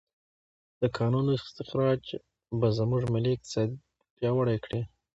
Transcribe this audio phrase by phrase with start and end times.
[0.81, 2.03] د کانونو استخراج
[2.59, 3.69] به زموږ ملي اقتصاد
[4.15, 4.81] پیاوړی کړي.